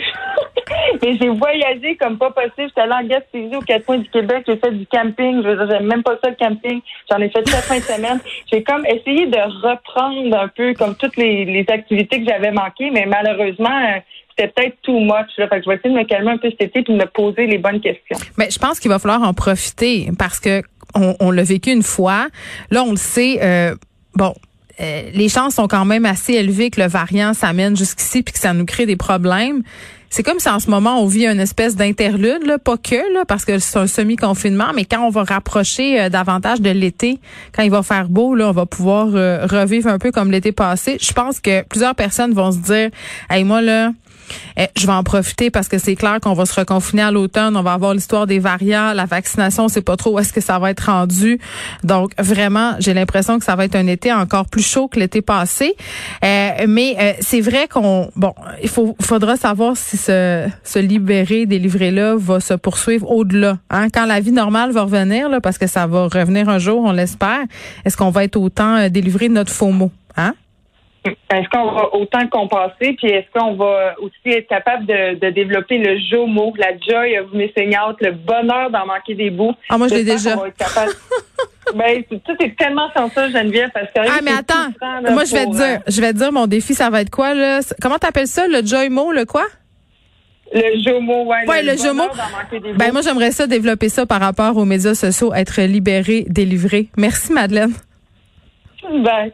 Mais 1.03 1.17
j'ai 1.21 1.29
voyagé 1.29 1.97
comme 1.97 2.19
pas 2.19 2.31
possible. 2.31 2.69
J'étais 2.69 2.81
allée 2.81 2.93
en 2.93 3.07
Gaspésie 3.07 3.57
aux 3.57 3.61
quatre 3.61 3.85
coins 3.85 3.99
du 3.99 4.09
Québec. 4.09 4.45
J'ai 4.47 4.57
fait 4.57 4.73
du 4.73 4.87
camping. 4.87 5.43
Je 5.43 5.49
veux 5.49 5.57
dire, 5.57 5.71
j'aime 5.71 5.87
même 5.87 6.03
pas 6.03 6.19
ça 6.23 6.31
le 6.31 6.37
camping. 6.37 6.81
J'en 7.11 7.19
ai 7.19 7.29
fait 7.29 7.43
quatre 7.43 7.65
fins 7.65 7.79
de 7.79 7.83
semaine. 7.83 8.21
J'ai 8.51 8.63
comme 8.63 8.85
essayé 8.87 9.27
de 9.27 9.39
reprendre 9.67 10.37
un 10.37 10.49
peu 10.49 10.75
comme 10.75 10.97
toutes 10.97 11.17
les, 11.17 11.45
les 11.45 11.65
activités 11.69 12.23
que 12.23 12.29
j'avais 12.29 12.51
manquées, 12.51 12.91
mais 12.91 13.07
malheureusement, 13.07 14.01
c'était 14.41 14.53
peut-être 14.55 14.77
too 14.83 15.01
much. 15.01 15.37
Là. 15.39 15.49
Fait 15.49 15.59
que 15.59 15.65
je 15.65 15.71
vais 15.71 15.77
essayer 15.77 15.95
de 15.95 15.99
me 15.99 16.05
calmer 16.05 16.33
un 16.33 16.39
peu 16.39 16.51
cet 16.51 16.63
été 16.63 16.81
et 16.81 16.83
de 16.83 16.93
me 16.93 17.07
poser 17.07 17.47
les 17.47 17.59
bonnes 17.59 17.81
questions. 17.81 18.17
Mais 18.39 18.51
je 18.51 18.59
pense 18.59 18.81
qu'il 18.81 18.91
va 18.91 18.99
falloir 18.99 19.23
en 19.23 19.35
profiter 19.35 20.11
parce 20.19 20.41
que 20.41 20.63
on, 20.95 21.31
l'a 21.31 21.45
vécu 21.45 21.71
une 21.71 21.85
fois. 21.85 22.27
Là, 22.71 22.83
on 22.83 22.91
le 22.91 22.97
sait. 22.97 23.39
Euh, 23.43 23.77
bon, 24.15 24.35
euh, 24.81 25.03
les 25.15 25.29
chances 25.29 25.55
sont 25.55 25.69
quand 25.69 25.85
même 25.85 26.05
assez 26.05 26.33
élevées 26.35 26.71
que 26.71 26.81
le 26.81 26.89
variant 26.89 27.33
s'amène 27.33 27.77
jusqu'ici 27.77 28.23
puis 28.23 28.33
que 28.33 28.41
ça 28.41 28.53
nous 28.55 28.65
crée 28.65 28.87
des 28.87 28.97
problèmes. 28.97 29.63
C'est 30.13 30.25
comme 30.25 30.41
si 30.41 30.49
en 30.49 30.59
ce 30.59 30.69
moment 30.69 31.01
on 31.01 31.07
vit 31.07 31.29
une 31.29 31.39
espèce 31.39 31.77
d'interlude, 31.77 32.45
là, 32.45 32.59
pas 32.59 32.77
que 32.77 33.15
là, 33.15 33.25
parce 33.25 33.45
que 33.45 33.61
c'est 33.61 33.79
un 33.79 33.87
semi-confinement, 33.87 34.73
mais 34.75 34.85
quand 34.85 35.07
on 35.07 35.11
va 35.11 35.23
rapprocher 35.23 36.01
euh, 36.01 36.09
davantage 36.09 36.61
de 36.61 36.71
l'été, 36.71 37.21
quand 37.55 37.63
il 37.63 37.71
va 37.71 37.85
faire 37.85 38.09
beau, 38.09 38.35
là, 38.35 38.49
on 38.49 38.53
va 38.53 38.67
pouvoir 38.67 39.07
revivre 39.07 39.89
un 39.89 39.99
peu 40.01 40.11
comme 40.11 40.33
l'été 40.33 40.51
passé. 40.51 40.99
Je 41.01 41.13
pense 41.13 41.39
que 41.39 41.63
plusieurs 41.63 41.95
personnes 41.95 42.33
vont 42.33 42.51
se 42.51 42.59
dire, 42.59 42.91
hey 43.31 43.45
moi 43.45 43.63
là, 43.63 43.93
eh, 44.57 44.69
je 44.77 44.87
vais 44.87 44.93
en 44.93 45.03
profiter 45.03 45.51
parce 45.51 45.69
que 45.69 45.79
c'est 45.79 45.97
clair 45.97 46.19
qu'on 46.21 46.35
va 46.35 46.47
se 46.47 46.59
reconfiner 46.59 47.03
à 47.03 47.11
l'automne. 47.11 47.57
On 47.57 47.63
va 47.63 47.73
avoir 47.73 47.95
l'histoire 47.95 48.27
des 48.27 48.39
variants, 48.39 48.93
la 48.93 49.07
vaccination, 49.07 49.69
c'est 49.69 49.83
pas 49.83 49.97
trop 49.97 50.15
où 50.15 50.19
est-ce 50.19 50.33
que 50.33 50.41
ça 50.41 50.59
va 50.59 50.71
être 50.71 50.91
rendu. 50.91 51.39
Donc 51.85 52.13
vraiment, 52.19 52.75
j'ai 52.79 52.95
l'impression 52.95 53.39
que 53.39 53.45
ça 53.45 53.57
va 53.57 53.65
être 53.65 53.77
un 53.77 53.87
été 53.87 54.13
encore 54.13 54.47
plus 54.47 54.67
chaud 54.67 54.89
que 54.89 54.99
l'été 54.99 55.23
passé. 55.23 55.75
Eh, 56.23 56.67
mais 56.69 56.97
eh, 56.99 57.15
c'est 57.21 57.41
vrai 57.41 57.69
qu'on 57.69 58.11
bon, 58.17 58.35
il 58.63 58.69
faut 58.69 58.97
faudra 59.01 59.37
savoir 59.37 59.77
si 59.77 59.97
ce, 59.97 60.49
se 60.65 60.79
libérer, 60.79 61.47
délivrer 61.47 61.91
là 61.91 62.15
va 62.17 62.41
se 62.41 62.55
poursuivre 62.55 63.11
au-delà. 63.11 63.59
Hein? 63.71 63.89
Quand 63.93 64.07
la 64.07 64.21
vie 64.21 64.33
normale 64.33 64.73
va 64.73 64.83
revenir, 64.83 65.29
là, 65.29 65.41
parce 65.41 65.59
que 65.59 65.67
ça 65.67 65.87
va 65.87 66.05
revenir 66.05 66.49
un 66.49 66.59
jour, 66.59 66.83
on 66.85 66.93
l'espère. 66.93 67.41
Est-ce 67.85 67.97
qu'on 67.97 68.11
va 68.11 68.25
être 68.25 68.37
autant 68.37 68.77
euh, 68.77 68.89
délivrer 68.89 69.29
notre 69.29 69.53
faux 69.53 69.71
mot? 69.71 69.91
Hein? 70.17 70.35
Est-ce 71.05 71.49
qu'on 71.49 71.71
va 71.73 71.95
autant 71.95 72.27
compenser, 72.29 72.93
puis 72.93 73.09
est-ce 73.09 73.27
qu'on 73.33 73.55
va 73.55 73.95
aussi 74.01 74.37
être 74.37 74.49
capable 74.49 74.85
de, 74.85 75.31
développer 75.31 75.79
le 75.79 75.99
jomo, 75.99 76.53
la 76.59 76.77
joy 76.79 77.19
of 77.19 77.33
missing 77.33 77.75
out, 77.77 77.97
le 78.01 78.13
bonheur 78.13 78.71
d'en 78.71 78.87
manquer 78.87 79.15
des 79.15 79.31
bouts? 79.31 79.55
Ah, 79.71 79.79
moi, 79.79 79.89
je 79.89 79.95
l'ai 79.95 80.05
déjà. 80.05 80.37
ben, 81.75 82.05
tout 82.05 82.37
est 82.41 82.57
tellement 82.57 82.91
sans 82.95 83.09
ça, 83.11 83.31
Geneviève, 83.31 83.71
parce 83.73 83.87
que... 83.87 84.01
Ah, 84.01 84.21
mais 84.23 84.33
attends, 84.33 84.69
moi, 85.11 85.25
je 85.25 85.35
vais 85.35 85.47
te 85.47 85.53
dire, 85.53 85.65
euh, 85.65 85.79
je 85.87 86.01
vais 86.03 86.13
te 86.13 86.19
dire, 86.19 86.33
mon 86.33 86.47
défi, 86.47 86.75
ça 86.75 86.91
va 86.91 87.01
être 87.01 87.11
quoi, 87.11 87.33
là? 87.33 87.61
Comment 87.81 87.99
t'appelles 87.99 88.27
ça, 88.27 88.47
le 88.47 88.65
joymo, 88.65 89.13
le 89.13 89.25
quoi? 89.25 89.47
Le 90.53 90.83
jomo, 90.83 91.25
ouais. 91.25 91.47
Ouais, 91.47 91.63
le, 91.63 91.77
jomo. 91.77 92.05
Ben, 92.77 92.93
moi, 92.93 93.01
j'aimerais 93.01 93.31
ça 93.31 93.47
développer 93.47 93.89
ça 93.89 94.05
par 94.05 94.21
rapport 94.21 94.57
aux 94.57 94.65
médias 94.67 94.95
sociaux, 94.95 95.33
être 95.33 95.63
libéré, 95.63 96.27
délivré. 96.29 96.89
Merci, 96.97 97.33
Madeleine. 97.33 97.73
Bye. 98.83 99.33